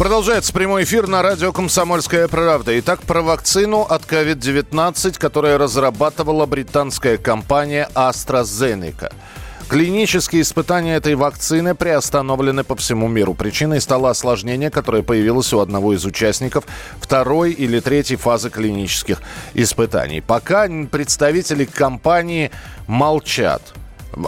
Продолжается 0.00 0.54
прямой 0.54 0.84
эфир 0.84 1.08
на 1.08 1.20
радио 1.20 1.52
«Комсомольская 1.52 2.26
правда». 2.26 2.80
Итак, 2.80 3.02
про 3.02 3.20
вакцину 3.20 3.82
от 3.82 4.04
COVID-19, 4.04 5.18
которую 5.18 5.58
разрабатывала 5.58 6.46
британская 6.46 7.18
компания 7.18 7.86
AstraZeneca. 7.94 9.12
Клинические 9.68 10.40
испытания 10.40 10.96
этой 10.96 11.16
вакцины 11.16 11.74
приостановлены 11.74 12.64
по 12.64 12.76
всему 12.76 13.08
миру. 13.08 13.34
Причиной 13.34 13.82
стало 13.82 14.08
осложнение, 14.08 14.70
которое 14.70 15.02
появилось 15.02 15.52
у 15.52 15.58
одного 15.58 15.92
из 15.92 16.02
участников 16.06 16.64
второй 16.98 17.52
или 17.52 17.78
третьей 17.80 18.16
фазы 18.16 18.48
клинических 18.48 19.20
испытаний. 19.52 20.22
Пока 20.22 20.66
представители 20.90 21.66
компании 21.66 22.50
молчат 22.86 23.60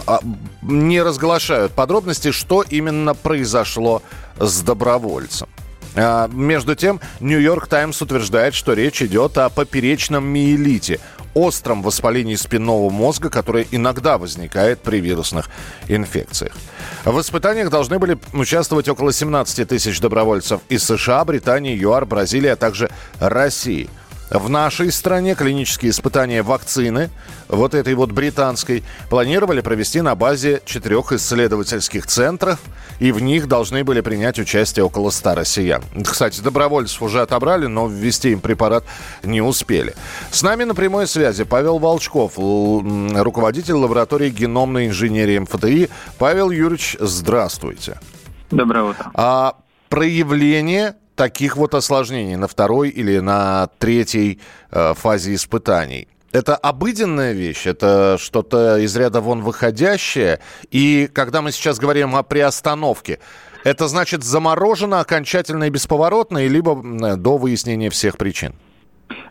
а, 0.05 0.19
не 0.61 1.01
разглашают 1.01 1.71
подробности, 1.71 2.29
что 2.29 2.61
именно 2.61 3.15
произошло 3.15 4.03
с 4.39 4.61
добровольцем. 4.61 5.49
А, 5.95 6.27
между 6.27 6.75
тем, 6.75 6.99
Нью-Йорк 7.19 7.67
Таймс 7.67 8.01
утверждает, 8.01 8.53
что 8.53 8.73
речь 8.73 9.01
идет 9.01 9.37
о 9.37 9.49
поперечном 9.49 10.25
миелите, 10.25 10.99
остром 11.33 11.81
воспалении 11.81 12.35
спинного 12.35 12.89
мозга, 12.89 13.29
которое 13.29 13.65
иногда 13.71 14.17
возникает 14.17 14.81
при 14.81 14.99
вирусных 14.99 15.49
инфекциях. 15.87 16.53
В 17.05 17.19
испытаниях 17.19 17.69
должны 17.69 17.99
были 17.99 18.17
участвовать 18.33 18.87
около 18.87 19.11
17 19.11 19.67
тысяч 19.67 19.99
добровольцев 19.99 20.61
из 20.69 20.83
США, 20.83 21.25
Британии, 21.25 21.75
ЮАР, 21.75 22.05
Бразилии, 22.05 22.49
а 22.49 22.55
также 22.55 22.89
России– 23.19 23.89
в 24.33 24.49
нашей 24.49 24.91
стране 24.91 25.35
клинические 25.35 25.91
испытания 25.91 26.41
вакцины, 26.41 27.11
вот 27.47 27.75
этой 27.75 27.93
вот 27.93 28.11
британской, 28.11 28.83
планировали 29.09 29.61
провести 29.61 30.01
на 30.01 30.15
базе 30.15 30.61
четырех 30.65 31.11
исследовательских 31.11 32.07
центров, 32.07 32.59
и 32.99 33.11
в 33.11 33.21
них 33.21 33.47
должны 33.47 33.83
были 33.83 34.01
принять 34.01 34.39
участие 34.39 34.85
около 34.85 35.11
100 35.11 35.35
россиян. 35.35 35.83
Кстати, 36.03 36.41
добровольцев 36.41 37.01
уже 37.03 37.21
отобрали, 37.21 37.67
но 37.67 37.87
ввести 37.87 38.31
им 38.31 38.39
препарат 38.39 38.83
не 39.23 39.41
успели. 39.41 39.93
С 40.31 40.41
нами 40.41 40.63
на 40.63 40.73
прямой 40.73 41.07
связи 41.07 41.43
Павел 41.43 41.77
Волчков, 41.77 42.33
руководитель 42.37 43.75
лаборатории 43.75 44.29
геномной 44.29 44.87
инженерии 44.87 45.37
МФТИ. 45.37 45.89
Павел 46.17 46.49
Юрьевич, 46.49 46.97
здравствуйте. 46.99 47.99
Доброе 48.49 48.83
утро. 48.85 49.11
А 49.13 49.57
проявление 49.89 50.95
таких 51.15 51.57
вот 51.57 51.73
осложнений 51.73 52.35
на 52.35 52.47
второй 52.47 52.89
или 52.89 53.19
на 53.19 53.67
третьей 53.79 54.39
э, 54.71 54.93
фазе 54.95 55.35
испытаний. 55.35 56.07
Это 56.31 56.55
обыденная 56.55 57.33
вещь, 57.33 57.67
это 57.67 58.17
что-то 58.19 58.77
из 58.79 58.95
ряда 58.95 59.21
вон 59.21 59.41
выходящее. 59.41 60.39
И 60.71 61.07
когда 61.13 61.43
мы 61.43 61.51
сейчас 61.51 61.77
говорим 61.77 62.15
о 62.15 62.23
приостановке, 62.23 63.19
это 63.63 63.87
значит 63.87 64.23
заморожено 64.23 64.99
окончательно 64.99 65.65
и 65.65 65.69
бесповоротно, 65.69 66.45
либо 66.47 66.75
до 67.17 67.37
выяснения 67.37 67.91
всех 67.91 68.17
причин? 68.17 68.55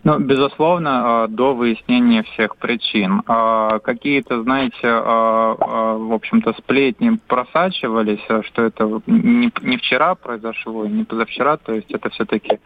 Ну, 0.04 0.18
безусловно, 0.18 1.24
а, 1.24 1.28
до 1.28 1.54
выяснения 1.54 2.22
всех 2.22 2.56
причин. 2.56 3.22
А, 3.26 3.78
какие-то, 3.78 4.42
знаете, 4.42 4.80
а, 4.84 5.96
в 5.96 6.12
общем-то, 6.12 6.54
сплетни 6.58 7.18
просачивались, 7.26 8.24
что 8.46 8.62
это 8.62 9.00
не 9.06 9.76
вчера 9.76 10.14
произошло, 10.14 10.86
не 10.86 11.04
позавчера, 11.04 11.56
то 11.56 11.72
есть 11.72 11.90
это 11.90 12.10
все-таки 12.10 12.58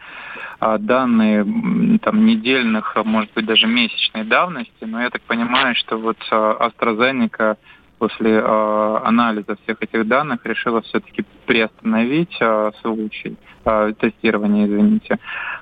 данные 0.59 1.99
там, 1.99 2.25
недельных, 2.25 2.95
может 3.05 3.31
быть, 3.33 3.45
даже 3.45 3.67
месячной 3.67 4.23
давности, 4.23 4.83
но 4.83 5.01
я 5.01 5.09
так 5.09 5.21
понимаю, 5.21 5.75
что 5.75 5.97
вот 5.97 6.17
AstraZeneca 6.31 7.57
после 7.97 8.39
э, 8.39 8.99
анализа 9.03 9.55
всех 9.63 9.77
этих 9.81 10.07
данных 10.07 10.45
решила 10.45 10.81
все-таки 10.81 11.25
приостановить 11.45 12.35
э, 12.39 12.71
случай, 12.81 13.37
э, 13.65 13.93
тестирование, 13.99 14.65
извините, 14.67 15.17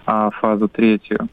фазу 0.06 0.68
третью. 0.68 1.28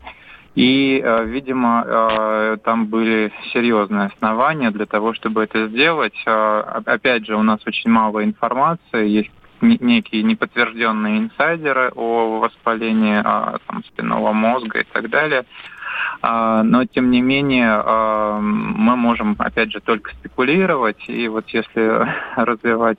И, 0.55 1.03
видимо, 1.27 2.59
там 2.63 2.87
были 2.87 3.33
серьезные 3.53 4.09
основания 4.09 4.71
для 4.71 4.85
того, 4.85 5.15
чтобы 5.15 5.45
это 5.45 5.69
сделать. 5.69 6.15
Опять 6.27 7.27
же, 7.27 7.37
у 7.37 7.43
нас 7.43 7.61
очень 7.67 7.91
мало 7.91 8.23
информации, 8.23 9.09
есть 9.09 9.31
некие 9.63 10.23
неподтвержденные 10.23 11.21
инсайдеры 11.21 11.91
о 11.95 12.41
воспалении 12.41 13.23
там, 13.23 13.83
спинного 13.89 14.33
мозга 14.33 14.81
и 14.81 14.85
так 14.85 15.09
далее. 15.09 15.45
Но, 16.23 16.85
тем 16.87 17.11
не 17.11 17.21
менее, 17.21 17.83
мы 18.41 18.97
можем, 18.97 19.37
опять 19.39 19.73
же, 19.73 19.81
только 19.81 20.13
спекулировать. 20.13 21.09
И 21.09 21.29
вот 21.29 21.49
если 21.49 22.07
развивать 22.37 22.99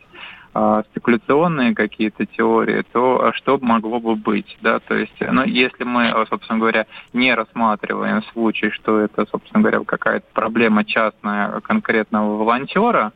а, 0.56 0.84
спекуляционные 0.92 1.74
какие-то 1.74 2.28
теории, 2.28 2.84
то 2.92 3.26
а, 3.26 3.34
что 3.34 3.58
могло 3.60 4.00
бы 4.00 4.16
быть, 4.16 4.56
да, 4.62 4.80
то 4.80 4.94
есть, 4.94 5.16
ну, 5.20 5.44
если 5.46 5.84
мы, 5.84 6.10
а, 6.10 6.28
собственно 6.28 6.60
говоря, 6.60 6.86
не 7.12 7.34
рассматриваем 7.34 8.22
случай, 8.34 8.70
что 8.70 9.00
это, 9.00 9.26
собственно 9.32 9.62
говоря, 9.62 9.84
какая-то 9.84 10.28
проблема 10.32 10.86
частная 10.86 11.60
конкретного 11.62 12.38
волонтера, 12.38 13.14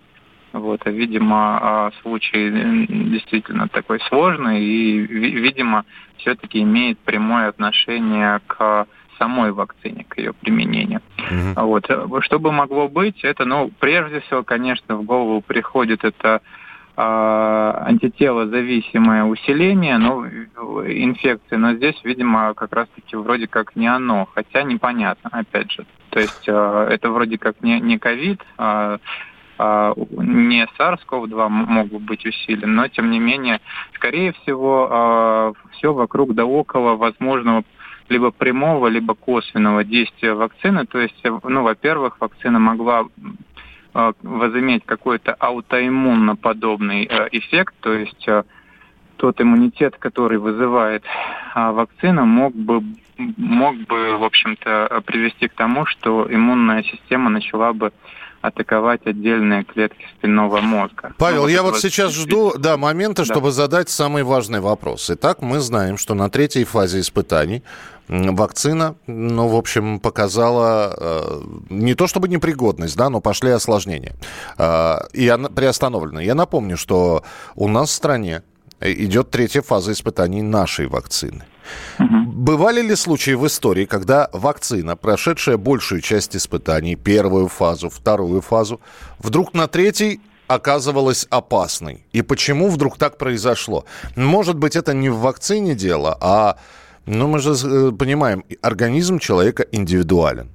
вот, 0.52 0.81
а, 0.86 0.90
видимо, 0.90 1.92
случай 2.02 2.50
действительно 2.88 3.68
такой 3.68 4.00
сложный 4.09 4.64
и, 4.64 4.98
видимо, 4.98 5.86
все-таки 6.18 6.64
имеет 6.64 6.98
прямое 6.98 7.50
отношение 7.50 8.42
к 8.48 8.88
самой 9.17 9.51
вакцине, 9.51 10.05
к 10.07 10.17
ее 10.17 10.33
применению. 10.33 11.01
Mm-hmm. 11.17 11.63
Вот. 11.63 12.23
Что 12.23 12.39
бы 12.39 12.51
могло 12.51 12.88
быть, 12.88 13.23
это, 13.23 13.45
ну, 13.45 13.72
прежде 13.79 14.22
всего, 14.22 14.44
конечно, 14.44 14.95
в 14.95 15.03
голову 15.03 15.41
приходит 15.41 16.03
это 16.03 16.41
а, 17.00 17.83
антитело 17.85 18.47
зависимое 18.47 19.23
усиление 19.23 20.00
ну, 20.00 20.25
инфекции, 20.25 21.56
но 21.56 21.73
здесь, 21.75 21.95
видимо, 22.03 22.56
как 22.56 22.73
раз-таки 22.73 23.16
вроде 23.16 23.47
как 23.47 23.75
не 23.75 23.85
оно, 23.85 24.27
хотя 24.33 24.63
непонятно, 24.63 25.29
опять 25.31 25.72
же. 25.72 25.85
То 26.09 26.19
есть 26.19 26.50
а, 26.50 26.88
это 26.89 27.11
вроде 27.11 27.38
как 27.38 27.61
не, 27.61 27.79
не 27.79 28.00
ковид, 28.00 28.41
а, 28.57 28.97
не 29.57 30.68
SARS-CoV-2 30.78 31.50
мог 31.50 31.88
бы 31.88 32.00
быть 32.00 32.25
усилен, 32.25 32.75
но 32.75 32.88
тем 32.88 33.09
не 33.09 33.19
менее, 33.19 33.59
скорее 33.95 34.34
всего, 34.34 35.56
все 35.72 35.94
вокруг 35.94 36.34
да 36.35 36.45
около 36.45 36.95
возможного 36.95 37.63
либо 38.09 38.31
прямого, 38.31 38.88
либо 38.88 39.16
косвенного 39.16 39.84
действия 39.84 40.34
вакцины. 40.34 40.85
То 40.85 41.00
есть, 41.00 41.22
ну, 41.44 41.63
во-первых, 41.63 42.22
вакцина 42.22 42.59
могла 42.59 43.06
Э, 43.97 44.13
возыметь 44.22 44.85
какой-то 44.85 45.35
аутоиммунно-подобный 45.40 47.06
э, 47.06 47.29
эффект, 47.31 47.74
то 47.79 47.94
есть 47.94 48.28
э, 48.28 48.44
тот 49.16 49.41
иммунитет, 49.41 49.95
который 49.97 50.38
вызывает 50.38 51.03
вакцина, 51.56 52.24
мог 52.24 52.53
бы 52.53 52.84
мог 53.18 53.75
бы, 53.75 54.18
в 54.19 54.24
общем-то, 54.24 55.01
привести 55.03 55.47
к 55.47 55.53
тому, 55.53 55.88
что 55.88 56.28
иммунная 56.29 56.84
система 56.84 57.31
начала 57.31 57.74
бы 57.74 57.91
атаковать 58.42 59.06
отдельные 59.06 59.64
клетки 59.64 60.06
спинного 60.18 60.62
мозга. 60.62 61.14
Павел, 61.18 61.44
ну, 61.44 61.48
я 61.48 61.64
вот 61.64 61.80
сейчас 61.80 62.14
жду 62.14 62.53
да, 62.58 62.78
момента, 62.78 63.25
да. 63.25 63.34
чтобы 63.34 63.52
задать 63.52 63.90
самый 63.90 64.24
важный 64.24 64.59
вопрос. 64.59 65.09
Итак, 65.09 65.42
мы 65.42 65.59
знаем, 65.59 65.98
что 65.98 66.14
на 66.14 66.30
третьей 66.30 66.64
фазе 66.64 67.00
испытаний 67.00 67.64
вакцина, 68.08 68.96
ну, 69.06 69.48
в 69.48 69.56
общем, 69.56 70.00
показала 70.00 70.96
э, 70.98 71.42
не 71.70 71.94
то 71.94 72.08
чтобы 72.08 72.30
непригодность, 72.30 72.96
да, 72.96 73.10
но 73.10 73.19
пошли 73.19 73.50
осложнения. 73.51 74.13
Э, 74.57 75.00
и 75.13 75.28
она 75.28 75.50
приостановлена. 75.50 76.22
Я 76.22 76.36
напомню, 76.36 76.78
что 76.78 77.24
у 77.56 77.68
нас 77.68 77.90
в 77.90 77.94
стране 77.94 78.44
идет 78.80 79.31
третья 79.31 79.62
фаза 79.62 79.92
испытаний 79.92 80.42
нашей 80.42 80.88
вакцины. 80.88 81.44
Угу. 82.00 82.26
Бывали 82.38 82.84
ли 82.84 82.95
случаи 82.95 83.31
в 83.36 83.48
истории, 83.48 83.86
когда 83.86 84.28
вакцина, 84.31 84.95
прошедшая 84.95 85.57
большую 85.57 86.01
часть 86.01 86.36
испытаний, 86.36 86.95
первую 86.95 87.48
фазу, 87.48 87.89
вторую 87.89 88.42
фазу, 88.42 88.80
вдруг 89.18 89.56
на 89.56 89.66
третьей 89.68 90.19
оказывалась 90.48 91.25
опасной? 91.31 92.06
И 92.13 92.22
почему 92.22 92.69
вдруг 92.69 93.00
так 93.00 93.18
произошло? 93.18 93.86
Может 94.16 94.60
быть, 94.60 94.75
это 94.75 94.94
не 94.94 95.10
в 95.10 95.18
вакцине 95.18 95.74
дело, 95.74 96.16
а, 96.22 96.57
ну, 97.07 97.28
мы 97.28 97.39
же 97.39 97.54
э, 97.54 97.92
понимаем, 97.92 98.44
организм 98.62 99.18
человека 99.18 99.66
индивидуален. 99.72 100.50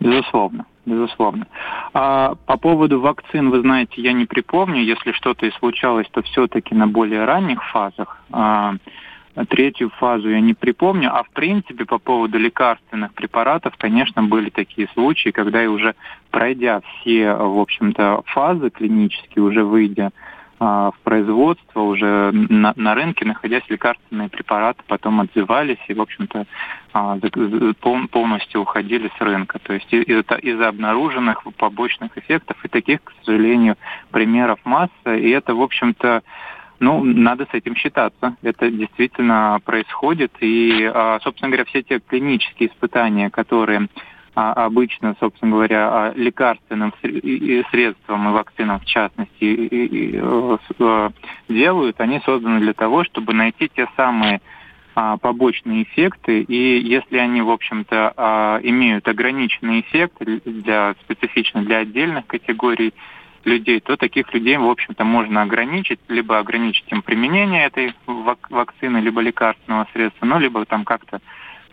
Безусловно, 0.00 0.64
безусловно. 0.86 1.46
А 1.92 2.34
по 2.46 2.56
поводу 2.56 3.02
вакцин, 3.02 3.50
вы 3.50 3.60
знаете, 3.60 4.00
я 4.00 4.14
не 4.14 4.24
припомню, 4.24 4.82
если 4.82 5.12
что-то 5.12 5.44
и 5.44 5.50
случалось, 5.58 6.06
то 6.12 6.22
все-таки 6.22 6.74
на 6.74 6.86
более 6.86 7.26
ранних 7.26 7.62
фазах. 7.72 8.22
А, 8.32 8.76
Третью 9.48 9.90
фазу 9.90 10.30
я 10.30 10.40
не 10.40 10.54
припомню. 10.54 11.10
А 11.12 11.24
в 11.24 11.30
принципе 11.30 11.84
по 11.84 11.98
поводу 11.98 12.38
лекарственных 12.38 13.12
препаратов, 13.14 13.74
конечно, 13.76 14.22
были 14.22 14.50
такие 14.50 14.88
случаи, 14.94 15.30
когда 15.30 15.62
и 15.62 15.66
уже 15.66 15.94
пройдя 16.30 16.80
все, 16.80 17.34
в 17.34 17.58
общем-то, 17.58 18.22
фазы 18.26 18.70
клинические, 18.70 19.44
уже 19.44 19.64
выйдя 19.64 20.12
а, 20.60 20.92
в 20.92 20.98
производство, 21.00 21.80
уже 21.80 22.30
на, 22.32 22.72
на 22.76 22.94
рынке, 22.94 23.24
находясь 23.24 23.64
лекарственные 23.68 24.28
препараты, 24.28 24.82
потом 24.86 25.20
отзывались 25.20 25.82
и, 25.88 25.94
в 25.94 26.00
общем-то, 26.00 26.46
а, 26.92 27.18
полностью 28.10 28.60
уходили 28.60 29.10
с 29.18 29.20
рынка. 29.20 29.58
То 29.58 29.72
есть 29.74 29.92
из-за 29.92 30.36
из 30.36 30.60
обнаруженных 30.60 31.42
побочных 31.56 32.16
эффектов, 32.16 32.64
и 32.64 32.68
таких, 32.68 33.02
к 33.02 33.12
сожалению, 33.24 33.76
примеров 34.12 34.60
масса, 34.64 35.14
и 35.14 35.28
это, 35.30 35.56
в 35.56 35.62
общем-то, 35.62 36.22
ну, 36.84 37.02
надо 37.02 37.46
с 37.50 37.54
этим 37.54 37.76
считаться. 37.76 38.36
Это 38.42 38.70
действительно 38.70 39.58
происходит. 39.64 40.32
И, 40.40 40.84
а, 40.92 41.18
собственно 41.22 41.50
говоря, 41.50 41.64
все 41.64 41.82
те 41.82 41.98
клинические 41.98 42.68
испытания, 42.68 43.30
которые 43.30 43.88
а, 44.34 44.52
обычно, 44.52 45.16
собственно 45.18 45.52
говоря, 45.52 46.12
лекарственным 46.14 46.92
средством 47.70 48.28
и 48.28 48.32
вакцинам 48.32 48.80
в 48.80 48.84
частности 48.84 50.20
делают, 51.48 52.00
они 52.00 52.20
созданы 52.24 52.60
для 52.60 52.74
того, 52.74 53.04
чтобы 53.04 53.32
найти 53.32 53.70
те 53.74 53.88
самые 53.96 54.42
а, 54.94 55.16
побочные 55.16 55.84
эффекты, 55.84 56.42
и 56.42 56.80
если 56.80 57.16
они, 57.16 57.40
в 57.40 57.50
общем-то, 57.50 58.60
имеют 58.62 59.08
ограниченный 59.08 59.80
эффект 59.80 60.16
для, 60.20 60.94
специфично 61.04 61.62
для 61.62 61.78
отдельных 61.78 62.26
категорий 62.26 62.92
людей, 63.44 63.80
то 63.80 63.96
таких 63.96 64.32
людей, 64.32 64.56
в 64.56 64.68
общем-то, 64.68 65.04
можно 65.04 65.42
ограничить, 65.42 66.00
либо 66.08 66.38
ограничить 66.38 66.90
им 66.90 67.02
применение 67.02 67.66
этой 67.66 67.94
вакцины, 68.06 68.98
либо 68.98 69.20
лекарственного 69.20 69.86
средства, 69.92 70.26
ну, 70.26 70.38
либо 70.38 70.64
там 70.64 70.84
как-то 70.84 71.20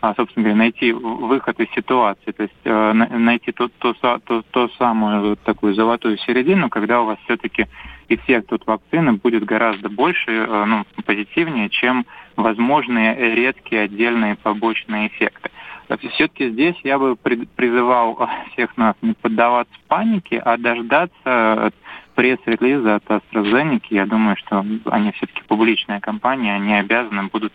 а, 0.02 0.14
собственно 0.16 0.42
говоря, 0.42 0.58
найти 0.58 0.90
выход 0.92 1.60
из 1.60 1.70
ситуации, 1.76 2.32
то 2.32 2.42
есть 2.42 2.54
э, 2.64 2.92
найти 2.92 3.52
то, 3.52 3.68
то, 3.68 3.94
то, 3.94 4.42
то 4.50 4.68
самую 4.76 5.36
такую 5.36 5.74
золотую 5.74 6.18
середину, 6.18 6.68
когда 6.70 7.02
у 7.02 7.04
вас 7.06 7.18
все-таки 7.24 7.68
эффект 8.08 8.52
от 8.52 8.66
вакцины 8.66 9.12
будет 9.12 9.44
гораздо 9.44 9.88
больше, 9.88 10.32
э, 10.32 10.64
ну, 10.64 10.84
позитивнее, 11.04 11.68
чем 11.68 12.04
возможные 12.34 13.14
редкие 13.36 13.82
отдельные 13.82 14.34
побочные 14.34 15.06
эффекты. 15.06 15.52
Все-таки 15.88 16.50
здесь 16.50 16.76
я 16.84 16.98
бы 16.98 17.16
призывал 17.16 18.28
всех 18.52 18.76
нас 18.76 18.94
не 19.02 19.14
поддаваться 19.14 19.74
панике, 19.88 20.38
а 20.38 20.56
дождаться 20.56 21.72
пресс-релиза 22.14 22.96
от 22.96 23.04
AstraZeneca. 23.04 23.86
Я 23.90 24.06
думаю, 24.06 24.36
что 24.36 24.64
они 24.86 25.12
все-таки 25.12 25.42
публичная 25.46 26.00
компания, 26.00 26.54
они 26.54 26.74
обязаны 26.74 27.24
будут 27.24 27.52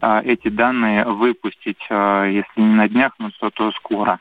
а, 0.00 0.20
эти 0.22 0.48
данные 0.48 1.04
выпустить, 1.04 1.84
а, 1.90 2.24
если 2.24 2.60
не 2.60 2.74
на 2.74 2.88
днях, 2.88 3.12
но 3.18 3.30
то, 3.38 3.50
то 3.50 3.72
скоро. 3.72 4.18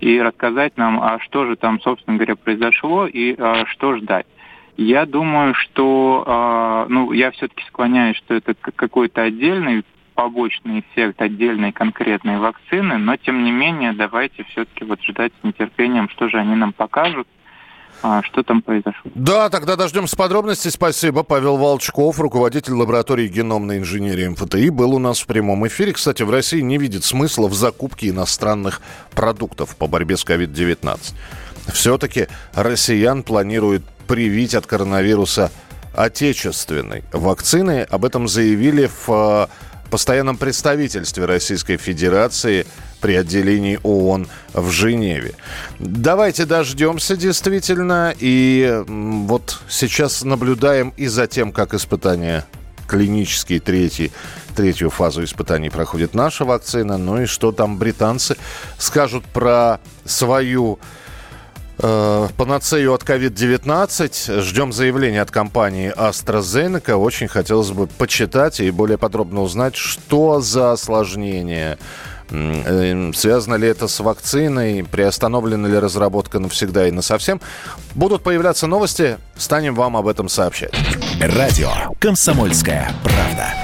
И 0.00 0.20
рассказать 0.20 0.76
нам, 0.76 1.00
а 1.00 1.18
что 1.20 1.46
же 1.46 1.56
там, 1.56 1.80
собственно 1.80 2.16
говоря, 2.16 2.36
произошло 2.36 3.06
и 3.06 3.34
а, 3.38 3.66
что 3.66 3.96
ждать. 3.96 4.26
Я 4.76 5.06
думаю, 5.06 5.54
что, 5.54 6.86
ну, 6.88 7.12
я 7.12 7.30
все-таки 7.30 7.62
склоняюсь, 7.68 8.16
что 8.16 8.34
это 8.34 8.54
какой-то 8.54 9.22
отдельный 9.22 9.84
побочный 10.14 10.80
эффект 10.80 11.20
отдельной 11.20 11.72
конкретной 11.72 12.38
вакцины, 12.38 12.98
но 12.98 13.16
тем 13.16 13.44
не 13.44 13.50
менее 13.50 13.92
давайте 13.92 14.44
все-таки 14.44 14.84
вот 14.84 15.02
ждать 15.02 15.32
с 15.40 15.44
нетерпением, 15.44 16.08
что 16.08 16.28
же 16.28 16.38
они 16.38 16.54
нам 16.54 16.72
покажут, 16.72 17.26
а, 18.02 18.22
что 18.22 18.42
там 18.42 18.62
произошло. 18.62 19.10
Да, 19.14 19.48
тогда 19.48 19.76
дождемся 19.76 20.16
подробностей. 20.16 20.70
Спасибо. 20.70 21.22
Павел 21.22 21.56
Волчков, 21.56 22.20
руководитель 22.20 22.74
лаборатории 22.74 23.28
геномной 23.28 23.78
инженерии 23.78 24.28
МФТИ, 24.28 24.68
был 24.68 24.94
у 24.94 24.98
нас 24.98 25.20
в 25.20 25.26
прямом 25.26 25.66
эфире. 25.66 25.92
Кстати, 25.92 26.22
в 26.22 26.30
России 26.30 26.60
не 26.60 26.78
видит 26.78 27.04
смысла 27.04 27.48
в 27.48 27.54
закупке 27.54 28.10
иностранных 28.10 28.82
продуктов 29.14 29.76
по 29.76 29.86
борьбе 29.86 30.16
с 30.16 30.24
COVID-19. 30.24 31.14
Все-таки 31.72 32.28
россиян 32.54 33.22
планируют 33.22 33.84
привить 34.06 34.54
от 34.54 34.66
коронавируса 34.66 35.50
отечественной 35.96 37.04
вакцины. 37.12 37.86
Об 37.88 38.04
этом 38.04 38.28
заявили 38.28 38.86
в 38.86 39.08
э, 39.08 39.46
постоянном 39.90 40.36
представительстве 40.36 41.24
Российской 41.24 41.76
Федерации– 41.76 42.66
при 43.04 43.16
отделении 43.16 43.78
ООН 43.82 44.28
в 44.54 44.70
Женеве. 44.70 45.34
Давайте 45.78 46.46
дождемся 46.46 47.18
действительно. 47.18 48.14
И 48.18 48.82
вот 48.88 49.60
сейчас 49.68 50.24
наблюдаем 50.24 50.94
и 50.96 51.06
за 51.06 51.26
тем, 51.26 51.52
как 51.52 51.74
испытания 51.74 52.46
клинические 52.88 53.60
третий, 53.60 54.10
третью 54.56 54.88
фазу 54.88 55.22
испытаний 55.22 55.68
проходит 55.68 56.14
наша 56.14 56.46
вакцина. 56.46 56.96
Ну 56.96 57.20
и 57.20 57.26
что 57.26 57.52
там 57.52 57.76
британцы 57.76 58.38
скажут 58.78 59.26
про 59.26 59.80
свою 60.06 60.78
панацею 61.76 62.92
от 62.94 63.02
COVID-19. 63.02 64.40
Ждем 64.40 64.72
заявления 64.72 65.22
от 65.22 65.30
компании 65.30 65.92
AstraZeneca. 65.96 66.94
Очень 66.94 67.28
хотелось 67.28 67.70
бы 67.70 67.86
почитать 67.86 68.60
и 68.60 68.70
более 68.70 68.98
подробно 68.98 69.42
узнать, 69.42 69.74
что 69.76 70.40
за 70.40 70.72
осложнения 70.72 71.78
Эм, 72.30 73.12
связано 73.14 73.54
ли 73.54 73.68
это 73.68 73.88
с 73.88 74.00
вакциной? 74.00 74.84
Приостановлена 74.84 75.68
ли 75.68 75.78
разработка 75.78 76.38
навсегда 76.38 76.88
и 76.88 76.90
насовсем? 76.90 77.40
Будут 77.94 78.22
появляться 78.22 78.66
новости, 78.66 79.18
станем 79.36 79.74
вам 79.74 79.96
об 79.96 80.08
этом 80.08 80.28
сообщать. 80.28 80.74
Радио 81.20 81.70
«Комсомольская 82.00 82.92
правда». 83.02 83.63